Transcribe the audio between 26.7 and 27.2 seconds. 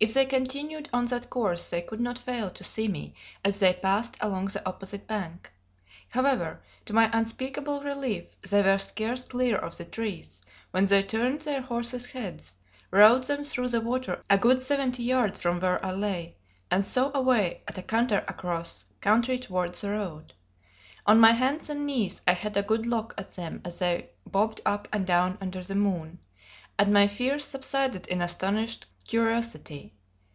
and my